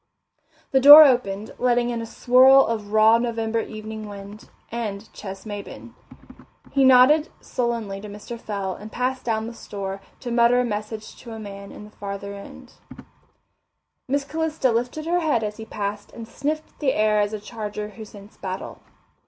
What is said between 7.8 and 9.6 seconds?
to Mr. Fell and passed down the